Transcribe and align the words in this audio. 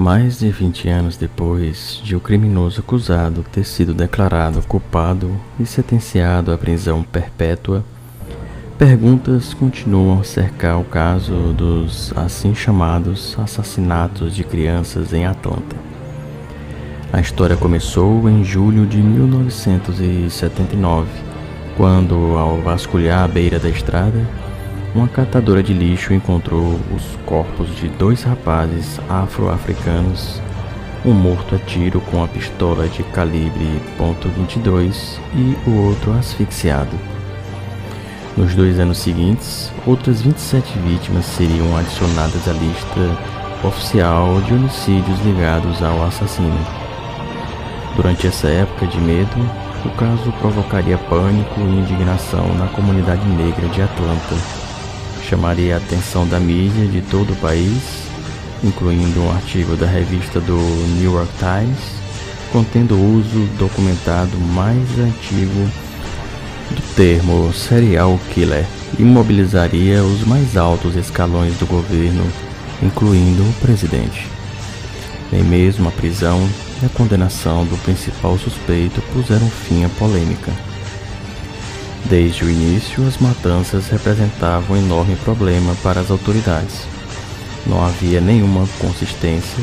Mais 0.00 0.38
de 0.38 0.50
20 0.50 0.88
anos 0.88 1.18
depois 1.18 2.00
de 2.02 2.16
o 2.16 2.20
criminoso 2.20 2.80
acusado 2.80 3.44
ter 3.52 3.64
sido 3.64 3.92
declarado 3.92 4.62
culpado 4.62 5.38
e 5.60 5.66
sentenciado 5.66 6.54
à 6.54 6.56
prisão 6.56 7.02
perpétua, 7.02 7.84
perguntas 8.78 9.52
continuam 9.52 10.18
a 10.18 10.24
cercar 10.24 10.80
o 10.80 10.84
caso 10.84 11.52
dos 11.52 12.14
assim 12.16 12.54
chamados 12.54 13.36
assassinatos 13.38 14.34
de 14.34 14.42
crianças 14.42 15.12
em 15.12 15.26
Atlanta. 15.26 15.76
A 17.12 17.20
história 17.20 17.58
começou 17.58 18.26
em 18.26 18.42
julho 18.42 18.86
de 18.86 19.02
1979, 19.02 21.10
quando, 21.76 22.38
ao 22.38 22.56
vasculhar 22.62 23.24
a 23.24 23.28
beira 23.28 23.58
da 23.58 23.68
estrada, 23.68 24.26
uma 24.94 25.06
catadora 25.06 25.62
de 25.62 25.72
lixo 25.72 26.12
encontrou 26.12 26.78
os 26.94 27.16
corpos 27.24 27.74
de 27.76 27.88
dois 27.88 28.24
rapazes 28.24 28.98
afro-africanos, 29.08 30.40
um 31.04 31.12
morto 31.12 31.54
a 31.54 31.58
tiro 31.58 32.00
com 32.00 32.24
a 32.24 32.28
pistola 32.28 32.88
de 32.88 33.02
calibre 33.04 33.80
.22 33.98 35.18
e 35.34 35.56
o 35.68 35.86
outro 35.86 36.12
asfixiado. 36.12 36.96
Nos 38.36 38.54
dois 38.54 38.80
anos 38.80 38.98
seguintes, 38.98 39.72
outras 39.86 40.22
27 40.22 40.78
vítimas 40.80 41.24
seriam 41.24 41.76
adicionadas 41.76 42.48
à 42.48 42.52
lista 42.52 43.66
oficial 43.66 44.40
de 44.42 44.54
homicídios 44.54 45.20
ligados 45.20 45.82
ao 45.82 46.02
assassino. 46.04 46.66
Durante 47.94 48.26
essa 48.26 48.48
época 48.48 48.86
de 48.86 48.98
medo, 48.98 49.36
o 49.84 49.90
caso 49.90 50.32
provocaria 50.40 50.98
pânico 50.98 51.60
e 51.60 51.78
indignação 51.78 52.54
na 52.54 52.66
comunidade 52.68 53.26
negra 53.26 53.68
de 53.68 53.82
Atlanta 53.82 54.59
chamaria 55.30 55.76
a 55.76 55.78
atenção 55.78 56.26
da 56.26 56.40
mídia 56.40 56.88
de 56.88 57.00
todo 57.02 57.32
o 57.32 57.36
país, 57.36 58.02
incluindo 58.64 59.20
um 59.20 59.30
artigo 59.30 59.76
da 59.76 59.86
revista 59.86 60.40
do 60.40 60.56
New 60.98 61.14
York 61.14 61.32
Times, 61.38 61.78
contendo 62.50 62.96
o 62.96 63.18
uso 63.18 63.46
documentado 63.56 64.36
mais 64.36 64.98
antigo 64.98 65.70
do 66.70 66.94
termo 66.96 67.52
serial 67.52 68.18
killer 68.34 68.66
e 68.98 69.04
mobilizaria 69.04 70.02
os 70.02 70.26
mais 70.26 70.56
altos 70.56 70.96
escalões 70.96 71.56
do 71.58 71.66
governo, 71.66 72.26
incluindo 72.82 73.44
o 73.44 73.52
presidente. 73.60 74.26
Nem 75.30 75.44
mesmo 75.44 75.88
a 75.88 75.92
prisão 75.92 76.40
e 76.82 76.86
a 76.86 76.88
condenação 76.88 77.64
do 77.64 77.80
principal 77.84 78.36
suspeito 78.36 79.00
puseram 79.12 79.48
fim 79.48 79.84
à 79.84 79.88
polêmica. 79.90 80.69
Desde 82.04 82.44
o 82.44 82.50
início, 82.50 83.06
as 83.06 83.18
matanças 83.18 83.88
representavam 83.88 84.76
um 84.76 84.80
enorme 84.80 85.14
problema 85.16 85.74
para 85.82 86.00
as 86.00 86.10
autoridades. 86.10 86.86
Não 87.66 87.84
havia 87.84 88.20
nenhuma 88.20 88.66
consistência, 88.78 89.62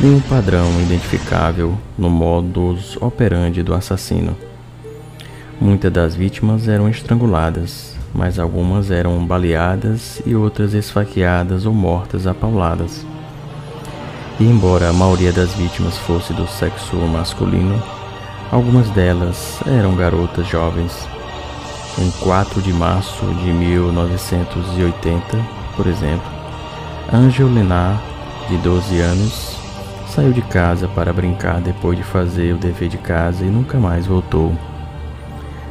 nenhum 0.00 0.20
padrão 0.20 0.70
identificável 0.80 1.76
no 1.98 2.08
modus 2.08 2.96
operandi 3.00 3.62
do 3.62 3.74
assassino. 3.74 4.36
Muitas 5.60 5.92
das 5.92 6.14
vítimas 6.14 6.68
eram 6.68 6.88
estranguladas, 6.88 7.94
mas 8.14 8.38
algumas 8.38 8.90
eram 8.90 9.26
baleadas 9.26 10.22
e 10.24 10.34
outras 10.34 10.72
esfaqueadas 10.72 11.66
ou 11.66 11.74
mortas 11.74 12.26
a 12.26 12.32
pauladas. 12.32 13.04
E 14.38 14.44
embora 14.44 14.88
a 14.88 14.92
maioria 14.92 15.32
das 15.32 15.52
vítimas 15.54 15.98
fosse 15.98 16.32
do 16.32 16.46
sexo 16.46 16.96
masculino, 16.96 17.82
algumas 18.50 18.88
delas 18.90 19.60
eram 19.66 19.94
garotas 19.96 20.46
jovens 20.46 21.06
em 21.98 22.10
4 22.20 22.60
de 22.60 22.72
março 22.72 23.24
de 23.24 23.52
1980, 23.52 25.38
por 25.74 25.86
exemplo, 25.86 26.30
Angel 27.12 27.48
Lenar, 27.48 28.02
de 28.48 28.58
12 28.58 29.00
anos, 29.00 29.56
saiu 30.08 30.32
de 30.32 30.42
casa 30.42 30.86
para 30.88 31.12
brincar 31.12 31.60
depois 31.60 31.96
de 31.96 32.04
fazer 32.04 32.54
o 32.54 32.58
dever 32.58 32.88
de 32.88 32.98
casa 32.98 33.44
e 33.44 33.48
nunca 33.48 33.78
mais 33.78 34.06
voltou. 34.06 34.54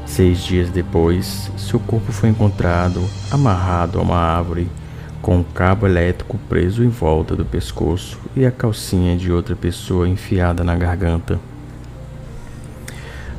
Seis 0.06 0.44
dias 0.44 0.70
depois, 0.70 1.52
seu 1.58 1.80
corpo 1.80 2.12
foi 2.12 2.30
encontrado 2.30 3.04
amarrado 3.32 4.00
a 4.00 4.02
uma 4.02 4.18
árvore, 4.18 4.68
com 5.22 5.38
um 5.38 5.44
cabo 5.44 5.86
elétrico 5.86 6.38
preso 6.50 6.84
em 6.84 6.90
volta 6.90 7.36
do 7.36 7.46
pescoço 7.46 8.20
e 8.36 8.46
a 8.46 8.52
calcinha 8.52 9.16
de 9.16 9.32
outra 9.32 9.56
pessoa 9.56 10.08
enfiada 10.08 10.64
na 10.64 10.76
garganta. 10.76 11.40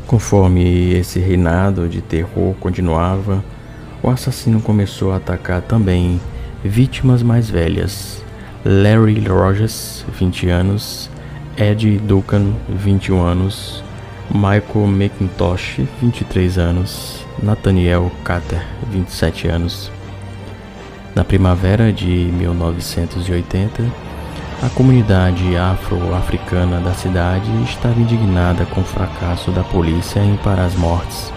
Conforme 0.07 0.93
esse 0.95 1.19
reinado 1.19 1.89
de 1.89 2.01
terror 2.01 2.55
continuava, 2.61 3.45
o 4.01 4.09
assassino 4.09 4.61
começou 4.61 5.11
a 5.11 5.17
atacar 5.17 5.61
também 5.63 6.21
vítimas 6.65 7.25
mais 7.25 7.51
velhas. 7.51 8.23
Larry 8.65 9.19
Rogers, 9.27 10.05
20 10.17 10.49
anos, 10.49 11.11
Ed 11.57 11.99
Duncan, 11.99 12.53
21 12.69 13.21
anos, 13.21 13.83
Michael 14.33 14.87
McIntosh, 14.87 15.81
23 16.01 16.59
anos, 16.59 17.27
Nathaniel 17.43 18.11
Carter, 18.23 18.65
27 18.93 19.49
anos. 19.49 19.91
Na 21.17 21.25
primavera 21.25 21.93
de 21.93 22.07
1980, 22.07 23.83
a 24.63 24.71
comunidade 24.71 25.55
afro-africana 25.55 26.81
da 26.81 26.95
cidade 26.95 27.51
estava 27.63 28.01
indignada 28.01 28.65
com 28.65 28.81
o 28.81 28.85
fracasso 28.85 29.51
da 29.51 29.63
polícia 29.63 30.21
em 30.21 30.37
parar 30.37 30.65
as 30.65 30.75
mortes. 30.75 31.31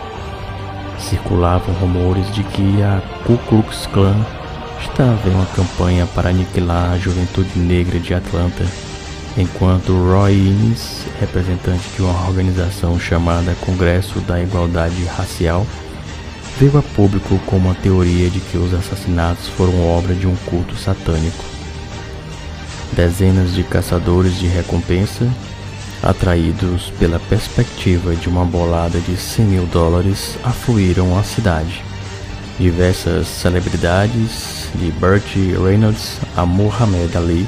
Circulavam 0.98 1.74
rumores 1.76 2.34
de 2.34 2.44
que 2.44 2.82
a 2.82 3.02
Ku 3.26 3.38
Klux 3.50 3.88
Klan 3.88 4.16
estava 4.82 5.28
em 5.28 5.34
uma 5.34 5.46
campanha 5.48 6.06
para 6.08 6.30
aniquilar 6.30 6.94
a 6.94 6.98
juventude 6.98 7.60
negra 7.60 8.00
de 8.00 8.14
Atlanta, 8.14 8.66
enquanto 9.38 9.92
Roy 9.92 10.34
Innes, 10.34 11.06
representante 11.20 11.90
de 11.96 12.02
uma 12.02 12.28
organização 12.28 12.98
chamada 12.98 13.56
Congresso 13.62 14.20
da 14.22 14.42
Igualdade 14.42 15.04
Racial, 15.06 15.68
veio 16.58 16.78
a 16.78 16.82
público 16.82 17.38
com 17.46 17.58
uma 17.58 17.76
teoria 17.76 18.30
de 18.30 18.40
que 18.40 18.58
os 18.58 18.74
assassinatos 18.74 19.48
foram 19.50 19.86
obra 19.88 20.14
de 20.14 20.26
um 20.26 20.36
culto 20.46 20.76
satânico. 20.76 21.59
Dezenas 22.94 23.54
de 23.54 23.64
caçadores 23.64 24.38
de 24.38 24.48
recompensa, 24.48 25.28
atraídos 26.02 26.92
pela 27.00 27.20
perspectiva 27.20 28.16
de 28.16 28.28
uma 28.28 28.46
bolada 28.46 29.00
de 29.00 29.16
100 29.16 29.46
mil 29.46 29.66
dólares, 29.68 30.38
afluíram 30.44 31.18
à 31.18 31.24
cidade. 31.24 31.84
Diversas 32.60 33.28
celebridades, 33.28 34.68
de 34.76 34.92
Burt 34.92 35.24
Reynolds 35.64 36.18
a 36.36 36.46
Muhammad 36.46 37.16
Ali, 37.16 37.48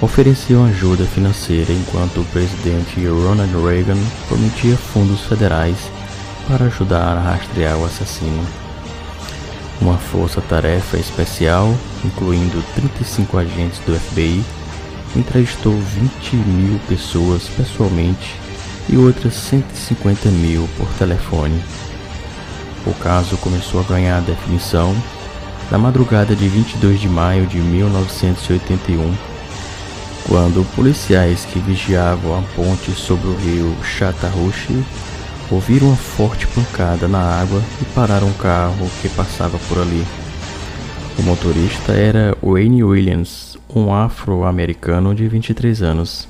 ofereciam 0.00 0.64
ajuda 0.64 1.04
financeira 1.06 1.72
enquanto 1.72 2.20
o 2.20 2.24
presidente 2.26 3.04
Ronald 3.06 3.52
Reagan 3.64 3.98
prometia 4.28 4.76
fundos 4.76 5.22
federais 5.22 5.76
para 6.46 6.66
ajudar 6.66 7.16
a 7.16 7.20
rastrear 7.20 7.76
o 7.76 7.84
assassino. 7.84 8.46
Uma 9.80 9.96
força-tarefa 9.96 10.96
especial, 10.96 11.72
incluindo 12.04 12.62
35 12.74 13.38
agentes 13.38 13.78
do 13.80 13.98
FBI, 13.98 14.44
entrevistou 15.16 15.72
20 15.72 16.36
mil 16.36 16.78
pessoas 16.88 17.48
pessoalmente 17.56 18.34
e 18.88 18.96
outras 18.96 19.34
150 19.34 20.28
mil 20.30 20.68
por 20.76 20.88
telefone. 20.94 21.62
O 22.86 22.94
caso 22.94 23.36
começou 23.38 23.80
a 23.80 23.84
ganhar 23.84 24.20
definição 24.22 24.94
na 25.70 25.78
madrugada 25.78 26.34
de 26.34 26.48
22 26.48 27.00
de 27.00 27.08
maio 27.08 27.46
de 27.46 27.58
1981, 27.58 29.14
quando 30.26 30.66
policiais 30.74 31.44
que 31.44 31.58
vigiavam 31.58 32.38
a 32.38 32.42
ponte 32.54 32.90
sobre 32.92 33.28
o 33.28 33.36
rio 33.36 33.76
Chattahoochee 33.82 34.84
ouviram 35.50 35.88
uma 35.88 35.96
forte 35.96 36.46
pancada 36.46 37.08
na 37.08 37.18
água 37.18 37.62
e 37.80 37.84
pararam 37.86 38.28
um 38.28 38.32
carro 38.34 38.90
que 39.00 39.08
passava 39.08 39.58
por 39.68 39.78
ali. 39.78 40.06
O 41.18 41.22
motorista 41.22 41.92
era 41.94 42.36
Wayne 42.40 42.84
Williams, 42.84 43.58
um 43.74 43.92
afro-americano 43.92 45.12
de 45.16 45.26
23 45.26 45.82
anos. 45.82 46.28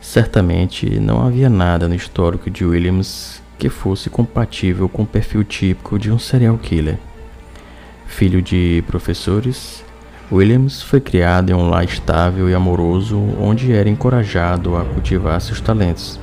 Certamente 0.00 1.00
não 1.00 1.26
havia 1.26 1.50
nada 1.50 1.88
no 1.88 1.94
histórico 1.96 2.48
de 2.48 2.64
Williams 2.64 3.42
que 3.58 3.68
fosse 3.68 4.08
compatível 4.08 4.88
com 4.88 5.02
o 5.02 5.06
perfil 5.06 5.42
típico 5.42 5.98
de 5.98 6.08
um 6.08 6.20
serial 6.20 6.56
killer. 6.56 6.98
Filho 8.06 8.40
de 8.40 8.84
professores, 8.86 9.84
Williams 10.30 10.80
foi 10.82 11.00
criado 11.00 11.50
em 11.50 11.54
um 11.54 11.68
lar 11.68 11.82
estável 11.82 12.48
e 12.48 12.54
amoroso 12.54 13.18
onde 13.40 13.72
era 13.72 13.88
encorajado 13.88 14.76
a 14.76 14.84
cultivar 14.84 15.40
seus 15.40 15.60
talentos. 15.60 16.20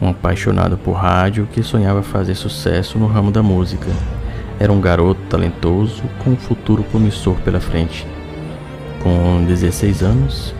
Um 0.00 0.08
apaixonado 0.08 0.78
por 0.78 0.92
rádio 0.92 1.46
que 1.52 1.62
sonhava 1.62 2.02
fazer 2.02 2.34
sucesso 2.34 2.98
no 2.98 3.06
ramo 3.06 3.30
da 3.30 3.42
música 3.42 3.86
era 4.60 4.72
um 4.72 4.80
garoto 4.80 5.20
talentoso 5.28 6.02
com 6.22 6.30
um 6.30 6.36
futuro 6.36 6.84
promissor 6.84 7.34
pela 7.40 7.58
frente. 7.58 8.06
Com 9.02 9.44
16 9.44 10.02
anos, 10.02 10.54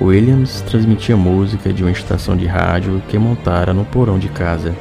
Williams 0.00 0.60
transmitia 0.60 1.16
música 1.16 1.72
de 1.72 1.82
uma 1.82 1.90
estação 1.90 2.36
de 2.36 2.46
rádio 2.46 3.02
que 3.08 3.18
montara 3.18 3.74
no 3.74 3.84
porão 3.84 4.18
de 4.18 4.28
casa. 4.28 4.72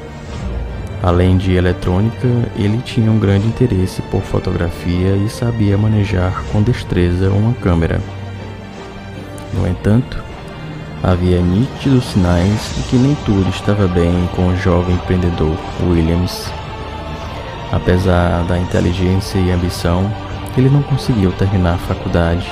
Além 1.01 1.37
de 1.37 1.53
eletrônica, 1.53 2.27
ele 2.55 2.79
tinha 2.83 3.09
um 3.09 3.17
grande 3.17 3.47
interesse 3.47 4.01
por 4.03 4.21
fotografia 4.21 5.15
e 5.15 5.27
sabia 5.29 5.77
manejar 5.77 6.43
com 6.51 6.61
destreza 6.61 7.31
uma 7.31 7.53
câmera. 7.53 7.99
No 9.53 9.67
entanto, 9.67 10.25
Havia 11.05 11.39
nítidos 11.39 12.03
sinais 12.05 12.73
de 12.75 12.81
que 12.89 12.95
nem 12.95 13.13
tudo 13.25 13.47
estava 13.51 13.87
bem 13.87 14.27
com 14.35 14.47
o 14.47 14.57
jovem 14.57 14.95
empreendedor 14.95 15.55
Williams. 15.83 16.51
Apesar 17.75 18.45
da 18.45 18.57
inteligência 18.57 19.37
e 19.37 19.51
ambição, 19.51 20.09
ele 20.57 20.69
não 20.69 20.81
conseguiu 20.81 21.33
terminar 21.33 21.73
a 21.73 21.77
faculdade, 21.77 22.47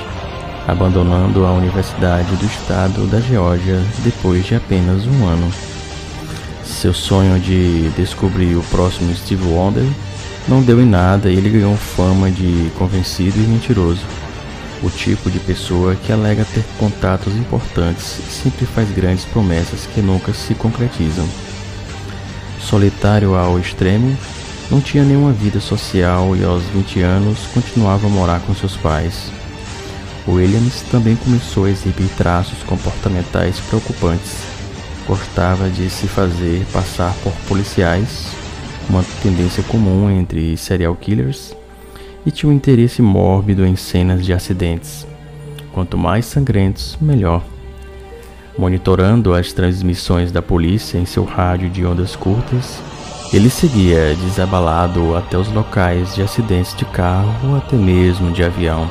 abandonando 0.68 1.46
a 1.46 1.52
Universidade 1.52 2.36
do 2.36 2.44
Estado 2.44 3.06
da 3.06 3.18
Geórgia 3.20 3.80
depois 4.04 4.44
de 4.44 4.54
apenas 4.54 5.06
um 5.06 5.26
ano. 5.26 5.50
Seu 6.62 6.92
sonho 6.92 7.40
de 7.40 7.88
descobrir 7.96 8.54
o 8.54 8.62
próximo 8.64 9.14
Steve 9.16 9.46
Wonder 9.46 9.86
não 10.46 10.60
deu 10.60 10.78
em 10.78 10.86
nada 10.86 11.30
e 11.30 11.36
ele 11.36 11.48
ganhou 11.48 11.74
fama 11.74 12.30
de 12.30 12.70
convencido 12.78 13.38
e 13.38 13.46
mentiroso. 13.46 14.04
O 14.82 14.90
tipo 14.90 15.30
de 15.30 15.38
pessoa 15.38 15.96
que 15.96 16.12
alega 16.12 16.44
ter 16.52 16.62
contatos 16.78 17.34
importantes 17.34 18.04
sempre 18.28 18.66
faz 18.66 18.90
grandes 18.90 19.24
promessas 19.24 19.86
que 19.86 20.02
nunca 20.02 20.34
se 20.34 20.54
concretizam. 20.54 21.26
Solitário 22.60 23.34
ao 23.34 23.58
extremo, 23.58 24.14
não 24.70 24.80
tinha 24.80 25.04
nenhuma 25.04 25.32
vida 25.32 25.60
social 25.60 26.34
e 26.36 26.44
aos 26.44 26.62
20 26.64 27.00
anos 27.00 27.38
continuava 27.52 28.06
a 28.06 28.10
morar 28.10 28.40
com 28.40 28.54
seus 28.54 28.76
pais. 28.76 29.30
Williams 30.26 30.82
também 30.90 31.16
começou 31.16 31.66
a 31.66 31.70
exibir 31.70 32.08
traços 32.16 32.62
comportamentais 32.62 33.60
preocupantes. 33.60 34.36
Gostava 35.06 35.68
de 35.68 35.90
se 35.90 36.08
fazer 36.08 36.64
passar 36.72 37.14
por 37.22 37.32
policiais, 37.46 38.28
uma 38.88 39.04
tendência 39.22 39.62
comum 39.64 40.10
entre 40.10 40.56
serial 40.56 40.94
killers 40.96 41.54
e 42.24 42.30
tinha 42.30 42.50
um 42.50 42.54
interesse 42.54 43.02
mórbido 43.02 43.66
em 43.66 43.76
cenas 43.76 44.24
de 44.24 44.32
acidentes. 44.32 45.06
Quanto 45.72 45.98
mais 45.98 46.24
sangrentos, 46.24 46.96
melhor. 47.00 47.42
Monitorando 48.56 49.34
as 49.34 49.52
transmissões 49.52 50.32
da 50.32 50.40
polícia 50.40 50.96
em 50.96 51.04
seu 51.04 51.24
rádio 51.24 51.68
de 51.68 51.84
ondas 51.84 52.16
curtas, 52.16 52.80
ele 53.32 53.50
seguia 53.50 54.14
desabalado 54.14 55.16
até 55.16 55.36
os 55.36 55.50
locais 55.52 56.14
de 56.14 56.22
acidentes 56.22 56.74
de 56.76 56.84
carro 56.84 57.32
ou 57.48 57.56
até 57.56 57.76
mesmo 57.76 58.30
de 58.32 58.44
avião. 58.44 58.88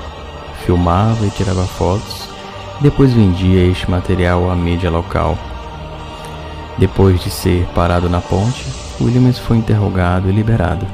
Filmava 0.65 1.25
e 1.25 1.29
tirava 1.29 1.65
fotos, 1.65 2.27
depois 2.81 3.13
vendia 3.13 3.65
este 3.65 3.89
material 3.89 4.49
à 4.49 4.55
mídia 4.55 4.89
local. 4.89 5.37
Depois 6.77 7.21
de 7.21 7.29
ser 7.29 7.65
parado 7.75 8.09
na 8.09 8.19
ponte, 8.19 8.65
Williams 8.99 9.37
foi 9.37 9.57
interrogado 9.57 10.29
e 10.29 10.31
liberado. 10.31 10.85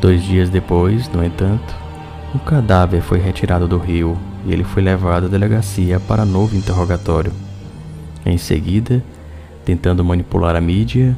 Dois 0.00 0.22
dias 0.22 0.48
depois, 0.48 1.08
no 1.08 1.24
entanto, 1.24 1.74
o 2.34 2.38
cadáver 2.38 3.00
foi 3.02 3.18
retirado 3.18 3.66
do 3.66 3.78
rio 3.78 4.18
e 4.44 4.52
ele 4.52 4.64
foi 4.64 4.82
levado 4.82 5.26
à 5.26 5.28
delegacia 5.28 5.98
para 6.00 6.24
novo 6.24 6.56
interrogatório. 6.56 7.32
Em 8.24 8.36
seguida, 8.36 9.02
tentando 9.64 10.04
manipular 10.04 10.54
a 10.54 10.60
mídia, 10.60 11.16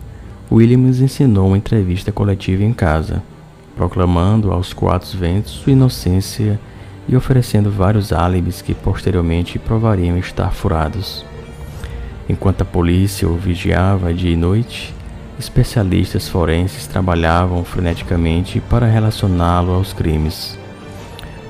Williams 0.55 1.01
ensinou 1.01 1.49
uma 1.49 1.59
entrevista 1.59 2.13
coletiva 2.13 2.63
em 2.63 2.73
casa, 2.73 3.21
proclamando 3.75 4.53
aos 4.53 4.73
quatro 4.73 5.19
ventos 5.19 5.51
sua 5.51 5.73
inocência 5.73 6.61
e 7.09 7.17
oferecendo 7.17 7.73
vários 7.73 8.13
álibis 8.13 8.63
que 8.63 8.73
posteriormente 8.73 9.59
provariam 9.59 10.17
estar 10.17 10.53
furados. 10.53 11.27
Enquanto 12.29 12.63
a 12.63 12.65
polícia 12.65 13.29
o 13.29 13.35
vigiava 13.37 14.15
dia 14.15 14.31
e 14.31 14.37
noite, 14.37 14.95
especialistas 15.41 16.29
forenses 16.29 16.87
trabalhavam 16.87 17.65
freneticamente 17.65 18.61
para 18.61 18.87
relacioná-lo 18.87 19.73
aos 19.73 19.93
crimes. 19.93 20.57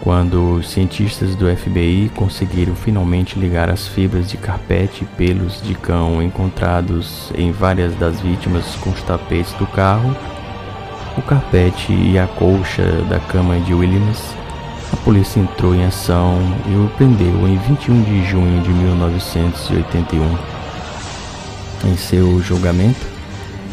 Quando 0.05 0.57
os 0.57 0.69
cientistas 0.69 1.35
do 1.35 1.47
FBI 1.57 2.13
conseguiram 2.15 2.75
finalmente 2.75 3.39
ligar 3.39 3.71
as 3.71 3.89
fibras 3.89 4.29
de 4.29 4.37
carpete 4.37 5.03
e 5.03 5.07
pelos 5.17 5.63
de 5.63 5.75
cão 5.75 6.23
encontrados 6.23 7.33
em 7.35 7.51
várias 7.51 7.95
das 7.95 8.21
vítimas 8.21 8.77
com 8.83 8.91
os 8.91 9.03
tapetes 9.03 9.55
do 9.55 9.67
carro, 9.67 10.15
o 11.17 11.23
carpete 11.23 11.91
e 11.91 12.19
a 12.19 12.27
colcha 12.27 12.85
da 13.09 13.19
cama 13.19 13.59
de 13.61 13.73
Williams, 13.73 14.23
a 14.93 14.97
polícia 14.97 15.41
entrou 15.41 15.75
em 15.75 15.87
ação 15.87 16.39
e 16.67 16.75
o 16.77 16.91
prendeu 16.99 17.49
em 17.49 17.57
21 17.57 18.03
de 18.03 18.27
junho 18.27 18.63
de 18.63 18.69
1981. 18.69 20.39
Em 21.83 21.97
seu 21.97 22.43
julgamento, 22.43 23.07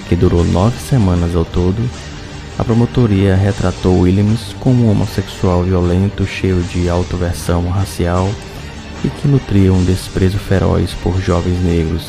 que 0.08 0.16
durou 0.16 0.46
nove 0.46 0.80
semanas 0.80 1.36
ao 1.36 1.44
todo, 1.44 1.82
a 2.62 2.64
promotoria 2.64 3.36
retratou 3.36 4.02
Williams 4.02 4.56
como 4.60 4.86
um 4.86 4.92
homossexual 4.92 5.64
violento 5.64 6.28
cheio 6.28 6.62
de 6.62 6.88
autoversão 6.88 7.68
racial 7.68 8.30
e 9.04 9.10
que 9.10 9.28
nutria 9.28 9.74
um 9.74 9.84
desprezo 9.84 10.38
feroz 10.38 10.94
por 11.02 11.20
jovens 11.20 11.60
negros. 11.64 12.06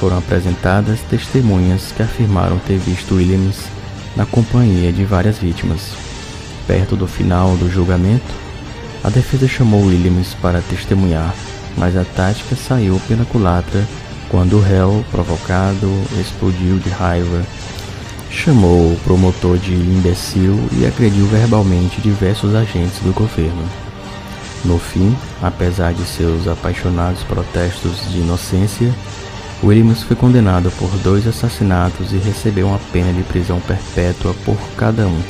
Foram 0.00 0.16
apresentadas 0.16 0.98
testemunhas 1.10 1.92
que 1.92 2.02
afirmaram 2.02 2.58
ter 2.60 2.78
visto 2.78 3.16
Williams 3.16 3.66
na 4.16 4.24
companhia 4.24 4.90
de 4.90 5.04
várias 5.04 5.36
vítimas. 5.36 5.92
Perto 6.66 6.96
do 6.96 7.06
final 7.06 7.54
do 7.58 7.70
julgamento, 7.70 8.32
a 9.02 9.10
defesa 9.10 9.46
chamou 9.46 9.84
Williams 9.84 10.32
para 10.40 10.62
testemunhar, 10.62 11.34
mas 11.76 11.98
a 11.98 12.04
tática 12.16 12.56
saiu 12.56 12.98
pela 13.06 13.26
culatra 13.26 13.84
quando 14.30 14.56
o 14.56 14.62
réu, 14.62 15.04
provocado, 15.10 15.92
explodiu 16.18 16.78
de 16.78 16.88
raiva, 16.88 17.44
chamou 18.34 18.92
o 18.92 19.00
promotor 19.04 19.56
de 19.56 19.72
imbecil 19.72 20.58
e 20.72 20.84
agrediu 20.84 21.26
verbalmente 21.26 22.00
diversos 22.00 22.54
agentes 22.54 22.98
do 23.00 23.12
governo. 23.12 23.64
No 24.64 24.78
fim, 24.78 25.16
apesar 25.40 25.94
de 25.94 26.04
seus 26.04 26.48
apaixonados 26.48 27.22
protestos 27.22 28.10
de 28.10 28.18
inocência, 28.18 28.92
Williams 29.62 30.02
foi 30.02 30.16
condenado 30.16 30.70
por 30.72 30.90
dois 30.98 31.26
assassinatos 31.26 32.12
e 32.12 32.16
recebeu 32.16 32.66
uma 32.66 32.80
pena 32.92 33.12
de 33.12 33.22
prisão 33.22 33.60
perpétua 33.60 34.34
por 34.44 34.58
cada 34.76 35.06
um. 35.06 35.22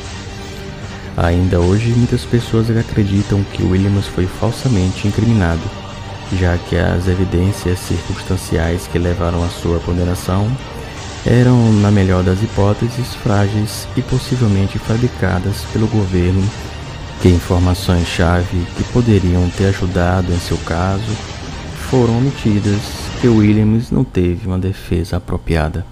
Ainda 1.17 1.61
hoje, 1.61 1.91
muitas 1.91 2.25
pessoas 2.25 2.71
acreditam 2.71 3.45
que 3.53 3.63
Williams 3.63 4.07
foi 4.07 4.27
falsamente 4.27 5.07
incriminado 5.07 5.85
já 6.33 6.57
que 6.57 6.77
as 6.77 7.07
evidências 7.07 7.79
circunstanciais 7.79 8.87
que 8.87 8.99
levaram 8.99 9.45
à 9.45 9.49
sua 9.49 9.79
condenação 9.81 10.51
eram, 11.27 11.73
na 11.73 11.91
melhor 11.91 12.23
das 12.23 12.43
hipóteses, 12.43 13.15
frágeis 13.15 13.89
e 13.97 14.03
possivelmente 14.03 14.79
fabricadas 14.79 15.63
pelo 15.73 15.87
governo, 15.87 16.43
que 17.21 17.29
informações-chave 17.29 18.67
que 18.77 18.85
poderiam 18.93 19.49
ter 19.51 19.67
ajudado 19.67 20.33
em 20.33 20.39
seu 20.39 20.59
caso 20.59 21.11
foram 21.91 22.19
omitidas, 22.19 22.81
que 23.21 23.29
Williams 23.29 23.91
não 23.91 24.05
teve 24.05 24.47
uma 24.47 24.59
defesa 24.59 25.17
apropriada. 25.17 25.87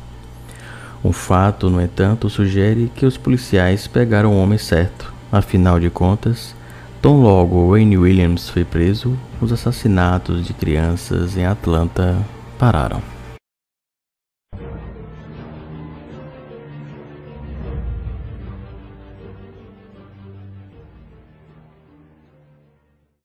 Um 1.04 1.12
fato, 1.12 1.70
no 1.70 1.80
entanto, 1.80 2.30
sugere 2.30 2.90
que 2.94 3.06
os 3.06 3.16
policiais 3.16 3.86
pegaram 3.86 4.32
o 4.32 4.42
homem 4.42 4.58
certo. 4.58 5.12
Afinal 5.32 5.80
de 5.80 5.90
contas, 5.90 6.54
Tão 7.02 7.20
logo 7.20 7.72
Wayne 7.72 7.98
Williams 7.98 8.48
foi 8.48 8.64
preso, 8.64 9.18
os 9.40 9.52
assassinatos 9.52 10.46
de 10.46 10.54
crianças 10.54 11.36
em 11.36 11.44
Atlanta 11.44 12.16
pararam. 12.56 13.11